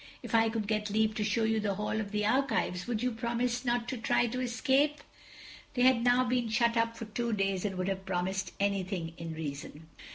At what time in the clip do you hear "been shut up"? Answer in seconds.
6.23-6.97